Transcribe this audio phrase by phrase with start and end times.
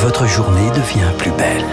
[0.00, 1.64] votre journée devient plus belle.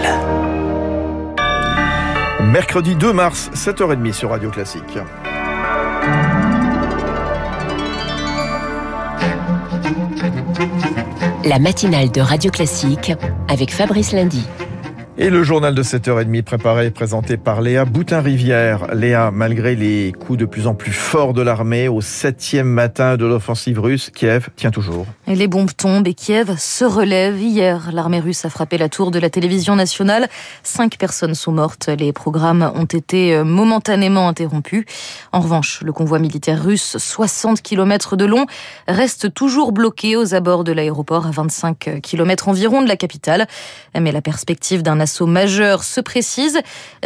[2.50, 4.98] Mercredi 2 mars, 7h30 sur Radio Classique.
[11.44, 13.12] La matinale de Radio Classique
[13.48, 14.44] avec Fabrice Lundy.
[15.18, 18.94] Et le journal de 7h30 préparé et présenté par Léa Boutin-Rivière.
[18.94, 23.24] Léa, malgré les coups de plus en plus forts de l'armée au septième matin de
[23.24, 25.06] l'offensive russe, Kiev tient toujours.
[25.26, 27.40] Et les bombes tombent et Kiev se relève.
[27.40, 30.28] Hier, l'armée russe a frappé la tour de la télévision nationale.
[30.62, 31.88] Cinq personnes sont mortes.
[31.98, 34.84] Les programmes ont été euh, momentanément interrompus.
[35.32, 38.44] En revanche, le convoi militaire russe, 60 km de long,
[38.86, 43.46] reste toujours bloqué aux abords de l'aéroport à 25 km environ de la capitale.
[43.98, 46.58] Mais la perspective d'un assaut majeur se précise,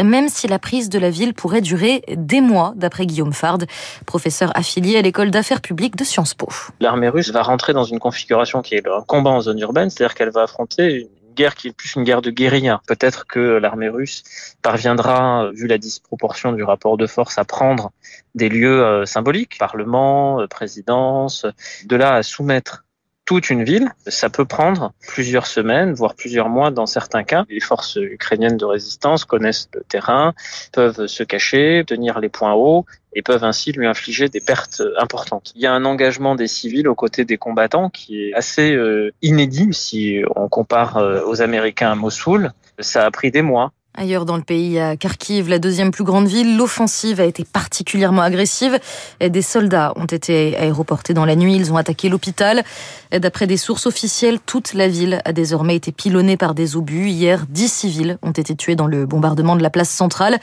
[0.03, 3.59] même si la prise de la ville pourrait durer des mois, d'après Guillaume Fard,
[4.07, 6.49] professeur affilié à l'école d'affaires publiques de Sciences Po.
[6.81, 10.15] L'armée russe va rentrer dans une configuration qui est un combat en zone urbaine, c'est-à-dire
[10.15, 12.81] qu'elle va affronter une guerre qui est plus une guerre de guérilla.
[12.87, 14.23] Peut-être que l'armée russe
[14.63, 17.93] parviendra, vu la disproportion du rapport de force, à prendre
[18.35, 21.45] des lieux euh, symboliques, parlement, euh, présidence,
[21.85, 22.85] de là à soumettre
[23.25, 23.91] toute une ville.
[24.07, 27.45] Ça peut prendre plusieurs semaines, voire plusieurs mois dans certains cas.
[27.49, 30.35] Les forces ukrainiennes de résistance connaissent le terrain,
[30.73, 35.53] peuvent se cacher, tenir les points hauts et peuvent ainsi lui infliger des pertes importantes.
[35.55, 39.13] Il y a un engagement des civils aux côtés des combattants qui est assez euh,
[39.23, 42.53] inédit si on compare euh, aux Américains à Mossoul.
[42.79, 43.73] Ça a pris des mois.
[44.01, 48.23] Ailleurs dans le pays, à Kharkiv, la deuxième plus grande ville, l'offensive a été particulièrement
[48.23, 48.79] agressive.
[49.21, 52.65] Des soldats ont été aéroportés dans la nuit, ils ont attaqué l'hôpital.
[53.13, 57.11] D'après des sources officielles, toute la ville a désormais été pilonnée par des obus.
[57.11, 60.39] Hier, dix civils ont été tués dans le bombardement de la place centrale.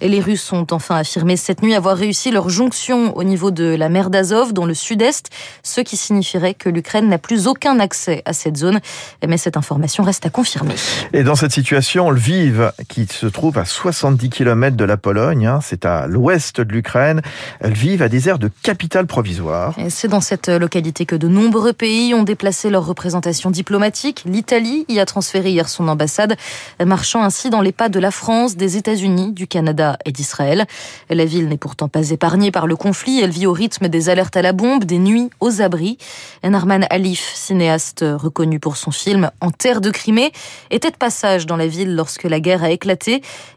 [0.00, 3.74] Et les Russes ont enfin affirmé cette nuit avoir réussi leur jonction au niveau de
[3.74, 5.28] la mer d'Azov, dans le sud-est,
[5.62, 8.80] ce qui signifierait que l'Ukraine n'a plus aucun accès à cette zone.
[9.26, 10.76] Mais cette information reste à confirmer.
[11.12, 15.60] Et dans cette situation, Lviv, qui se trouve à 70 km de la Pologne, hein,
[15.62, 17.22] c'est à l'ouest de l'Ukraine,
[17.60, 19.74] Lviv a des airs de capitale provisoire.
[19.88, 24.22] C'est dans cette localité que de nombreux pays ont déplacé leur représentation diplomatique.
[24.26, 26.36] L'Italie y a transféré hier son ambassade,
[26.84, 30.66] marchant ainsi dans les pas de la France, des États-Unis, du Canada et d'Israël.
[31.08, 33.20] La ville n'est pourtant pas épargnée par le conflit.
[33.20, 35.98] Elle vit au rythme des alertes à la bombe, des nuits aux abris.
[36.44, 40.32] Narman Alif, cinéaste reconnu pour son film En terre de Crimée,
[40.70, 42.81] était de passage dans la ville lorsque la guerre a éclaté.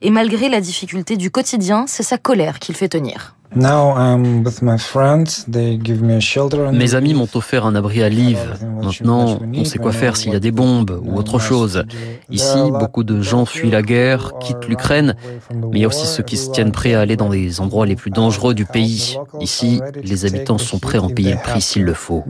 [0.01, 3.35] Et malgré la difficulté du quotidien, c'est sa colère qu'il fait tenir.
[6.73, 8.37] Mes amis m'ont offert un abri à Lviv.
[8.83, 11.85] Maintenant, on sait quoi faire s'il y a des bombes ou autre chose.
[12.29, 15.15] Ici, beaucoup de gens fuient la guerre, quittent l'Ukraine,
[15.53, 17.85] mais il y a aussi ceux qui se tiennent prêts à aller dans les endroits
[17.85, 19.17] les plus dangereux du pays.
[19.39, 22.25] Ici, les habitants sont prêts à en payer le prix s'il le faut.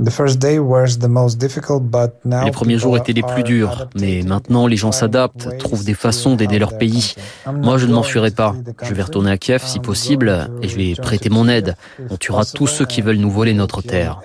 [2.45, 6.35] Les premiers jours étaient les plus durs, mais maintenant les gens s'adaptent, trouvent des façons
[6.35, 7.15] d'aider leur pays.
[7.51, 8.53] Moi, je ne m'enfuirai pas.
[8.83, 11.75] Je vais retourner à Kiev si possible et je vais prêter mon aide.
[12.09, 14.21] On tuera tous ceux qui veulent nous voler notre terre.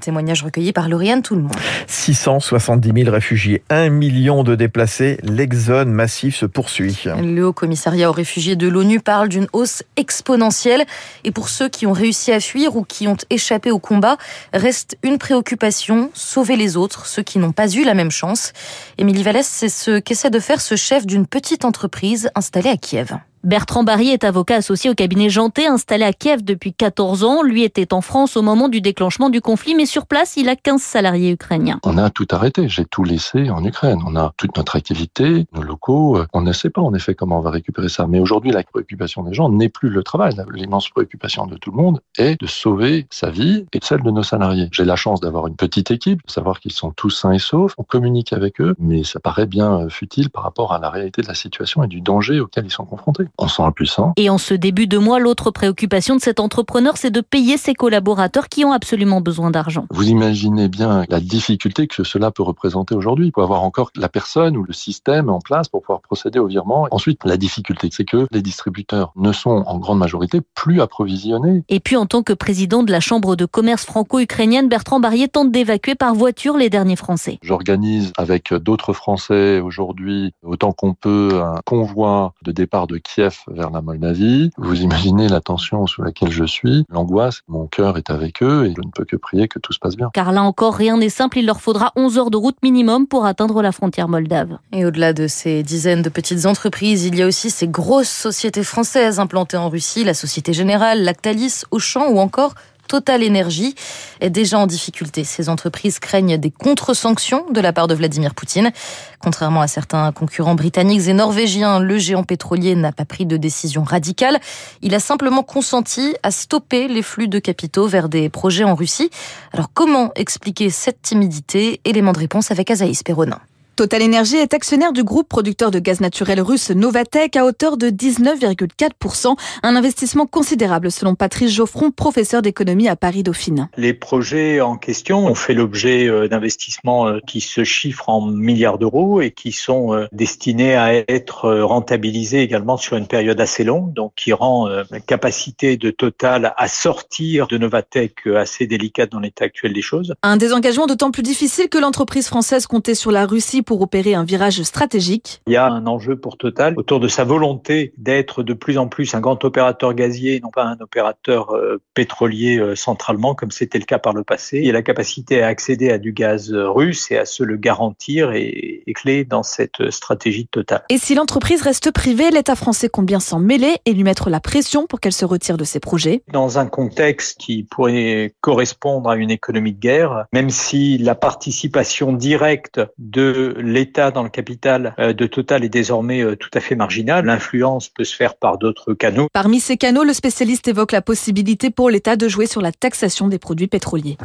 [0.00, 1.52] Témoignage recueilli par Lauriane Tout le monde.
[1.86, 7.04] 670 000 réfugiés, 1 million de déplacés, l'exode massif se poursuit.
[7.22, 10.84] Le Haut Commissariat aux réfugiés de l'ONU parle d'une hausse exponentielle.
[11.24, 14.16] Et pour ceux qui ont réussi à fuir ou qui ont échappé au combat,
[14.54, 18.54] reste une préoccupation, sauver les autres, ceux qui n'ont pas eu la même chance.
[18.96, 23.18] Émilie Vallès, c'est ce qu'essaie de faire ce chef d'une petite entreprise installée à Kiev.
[23.44, 27.42] Bertrand Barry est avocat associé au cabinet Janté, installé à Kiev depuis 14 ans.
[27.42, 30.56] Lui était en France au moment du déclenchement du conflit, mais sur place, il a
[30.56, 31.78] 15 salariés ukrainiens.
[31.84, 32.68] On a tout arrêté.
[32.68, 34.00] J'ai tout laissé en Ukraine.
[34.04, 36.18] On a toute notre activité, nos locaux.
[36.32, 38.08] On ne sait pas en effet comment on va récupérer ça.
[38.08, 40.34] Mais aujourd'hui, la préoccupation des gens n'est plus le travail.
[40.52, 44.24] L'immense préoccupation de tout le monde est de sauver sa vie et celle de nos
[44.24, 44.68] salariés.
[44.72, 47.74] J'ai la chance d'avoir une petite équipe, de savoir qu'ils sont tous sains et saufs.
[47.78, 51.28] On communique avec eux, mais ça paraît bien futile par rapport à la réalité de
[51.28, 54.12] la situation et du danger auquel ils sont confrontés on sent impuissant.
[54.16, 57.74] Et en ce début de mois, l'autre préoccupation de cet entrepreneur, c'est de payer ses
[57.74, 59.86] collaborateurs qui ont absolument besoin d'argent.
[59.90, 63.26] Vous imaginez bien la difficulté que cela peut représenter aujourd'hui.
[63.28, 66.46] Il faut avoir encore la personne ou le système en place pour pouvoir procéder au
[66.46, 66.88] virement.
[66.90, 71.64] Ensuite, la difficulté, c'est que les distributeurs ne sont en grande majorité plus approvisionnés.
[71.68, 75.50] Et puis, en tant que président de la Chambre de commerce franco-ukrainienne, Bertrand Barrier tente
[75.50, 77.38] d'évacuer par voiture les derniers Français.
[77.42, 83.17] J'organise avec d'autres Français aujourd'hui, autant qu'on peut, un convoi de départ de Kiev
[83.48, 84.50] vers la Moldavie.
[84.56, 87.42] Vous imaginez la tension sous laquelle je suis, l'angoisse.
[87.48, 89.96] Mon cœur est avec eux et je ne peux que prier que tout se passe
[89.96, 90.10] bien.
[90.12, 91.38] Car là encore, rien n'est simple.
[91.38, 94.58] Il leur faudra 11 heures de route minimum pour atteindre la frontière moldave.
[94.72, 98.62] Et au-delà de ces dizaines de petites entreprises, il y a aussi ces grosses sociétés
[98.62, 102.54] françaises implantées en Russie, la Société Générale, Lactalis, Auchan ou encore
[102.88, 103.74] Total Energy
[104.20, 105.22] est déjà en difficulté.
[105.22, 108.72] Ces entreprises craignent des contre-sanctions de la part de Vladimir Poutine.
[109.20, 113.84] Contrairement à certains concurrents britanniques et norvégiens, le géant pétrolier n'a pas pris de décision
[113.84, 114.40] radicale.
[114.82, 119.10] Il a simplement consenti à stopper les flux de capitaux vers des projets en Russie.
[119.52, 121.80] Alors comment expliquer cette timidité?
[121.84, 123.40] Élément de réponse avec Azaïs Perronin.
[123.78, 127.90] Total Energy est actionnaire du groupe producteur de gaz naturel russe Novatec à hauteur de
[127.90, 133.68] 19,4%, un investissement considérable selon Patrice Geoffron, professeur d'économie à Paris Dauphine.
[133.76, 138.78] Les projets en question ont fait l'objet euh, d'investissements euh, qui se chiffrent en milliards
[138.78, 143.92] d'euros et qui sont euh, destinés à être rentabilisés également sur une période assez longue,
[143.92, 149.44] donc qui rend la capacité de Total à sortir de Novatec assez délicate dans l'état
[149.44, 150.14] actuel des choses.
[150.24, 154.24] Un désengagement d'autant plus difficile que l'entreprise française comptait sur la Russie pour opérer un
[154.24, 155.42] virage stratégique.
[155.46, 158.88] Il y a un enjeu pour Total autour de sa volonté d'être de plus en
[158.88, 163.50] plus un grand opérateur gazier et non pas un opérateur euh, pétrolier euh, centralement comme
[163.50, 164.66] c'était le cas par le passé.
[164.66, 168.84] A la capacité à accéder à du gaz russe et à se le garantir est,
[168.86, 170.84] est clé dans cette stratégie de Total.
[170.88, 174.40] Et si l'entreprise reste privée, l'État français compte bien s'en mêler et lui mettre la
[174.40, 176.22] pression pour qu'elle se retire de ses projets.
[176.32, 182.14] Dans un contexte qui pourrait correspondre à une économie de guerre, même si la participation
[182.14, 186.74] directe de l'État dans le capital euh, de Total est désormais euh, tout à fait
[186.74, 187.24] marginal.
[187.24, 189.28] L'influence peut se faire par d'autres canaux.
[189.32, 193.28] Parmi ces canaux, le spécialiste évoque la possibilité pour l'État de jouer sur la taxation
[193.28, 194.16] des produits pétroliers.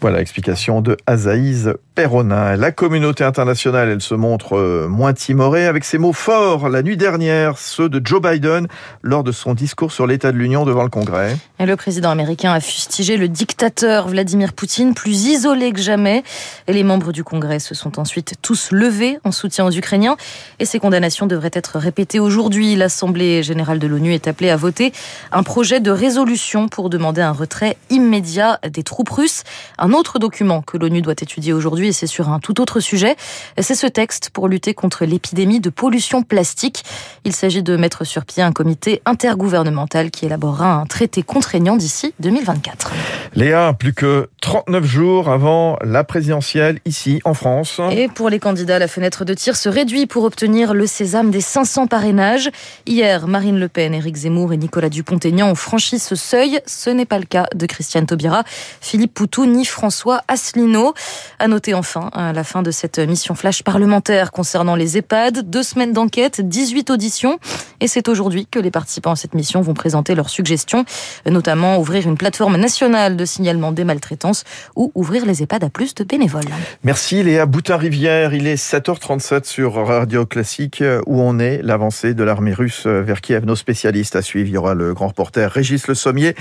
[0.00, 2.56] Voilà l'explication de Azaïs Perronin.
[2.56, 6.96] La communauté internationale, elle se montre euh, moins timorée avec ses mots forts la nuit
[6.96, 8.66] dernière, ceux de Joe Biden
[9.02, 11.36] lors de son discours sur l'état de l'Union devant le Congrès.
[11.58, 16.22] Et le président américain a fustigé le dictateur Vladimir Poutine, plus isolé que jamais.
[16.66, 20.16] Et les membres du Congrès se sont ensuite tous levé en soutien aux Ukrainiens
[20.60, 22.74] et ces condamnations devraient être répétées aujourd'hui.
[22.74, 24.92] L'Assemblée générale de l'ONU est appelée à voter
[25.30, 29.42] un projet de résolution pour demander un retrait immédiat des troupes russes.
[29.78, 33.16] Un autre document que l'ONU doit étudier aujourd'hui et c'est sur un tout autre sujet,
[33.58, 36.84] c'est ce texte pour lutter contre l'épidémie de pollution plastique.
[37.24, 42.14] Il s'agit de mettre sur pied un comité intergouvernemental qui élaborera un traité contraignant d'ici
[42.20, 42.92] 2024.
[43.34, 47.80] Léa, plus que 39 jours avant la présidentielle ici en France.
[47.90, 51.40] Et pour les candidats, la fenêtre de tir se réduit pour obtenir le sésame des
[51.40, 52.50] 500 parrainages.
[52.86, 56.60] Hier, Marine Le Pen, Éric Zemmour et Nicolas Dupont-Aignan ont franchi ce seuil.
[56.66, 58.44] Ce n'est pas le cas de Christiane Taubira,
[58.80, 60.94] Philippe Poutou ni François Asselineau.
[61.38, 65.62] À noter enfin à la fin de cette mission flash parlementaire concernant les EHPAD, deux
[65.62, 67.38] semaines d'enquête, 18 auditions.
[67.80, 70.84] Et c'est aujourd'hui que les participants à cette mission vont présenter leurs suggestions,
[71.26, 74.44] notamment ouvrir une plateforme nationale de signalement des maltraitances
[74.76, 76.42] ou ouvrir les EHPAD à plus de bénévoles.
[76.84, 78.34] Merci Léa Boutin-Rivière.
[78.34, 83.44] Il est 7h37 sur Radio Classique où on est l'avancée de l'armée russe vers Kiev?
[83.44, 84.48] Nos spécialistes à suivre.
[84.48, 86.34] Il y aura le grand reporter Régis Le Sommier.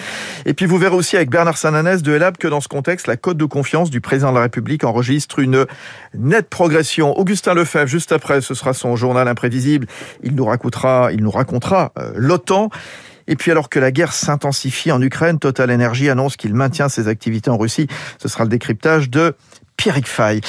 [0.46, 3.18] Et puis vous verrez aussi avec Bernard Sananès de Elab que dans ce contexte, la
[3.18, 5.66] cote de confiance du président de la République enregistre une
[6.14, 7.18] nette progression.
[7.18, 9.88] Augustin Lefebvre, juste après, ce sera son journal imprévisible.
[10.24, 12.70] Il nous racontera, il nous racontera euh, l'OTAN.
[13.28, 17.08] Et puis alors que la guerre s'intensifie en Ukraine, Total Energy annonce qu'il maintient ses
[17.08, 17.88] activités en Russie.
[18.18, 19.36] Ce sera le décryptage de
[19.78, 20.42] Pierrick Fay.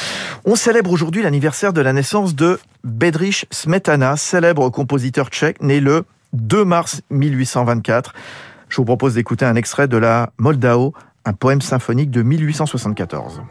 [0.45, 6.05] On célèbre aujourd'hui l'anniversaire de la naissance de Bedrich Smetana, célèbre compositeur tchèque né le
[6.33, 8.15] 2 mars 1824.
[8.69, 10.93] Je vous propose d'écouter un extrait de la Moldao,
[11.25, 13.43] un poème symphonique de 1874.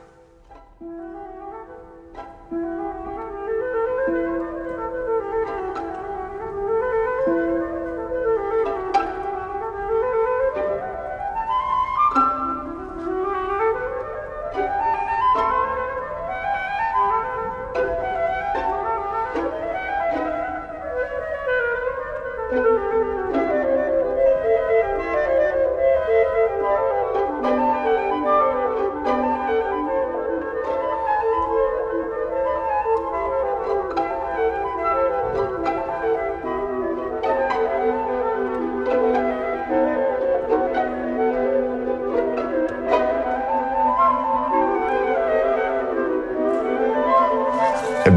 [22.51, 23.00] Música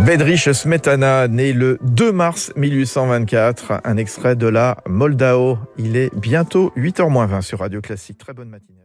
[0.05, 5.57] Bedrich Smetana, né le 2 mars 1824, un extrait de la Moldao.
[5.79, 8.19] Il est bientôt 8h20 sur Radio Classique.
[8.19, 8.84] Très bonne matinée.